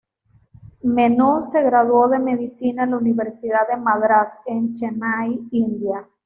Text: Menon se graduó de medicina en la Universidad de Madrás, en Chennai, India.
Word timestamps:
Menon 0.81 1.43
se 1.43 1.61
graduó 1.61 2.07
de 2.09 2.17
medicina 2.17 2.85
en 2.85 2.89
la 2.89 2.97
Universidad 2.97 3.67
de 3.69 3.77
Madrás, 3.77 4.39
en 4.47 4.73
Chennai, 4.73 5.41
India. 5.51 6.07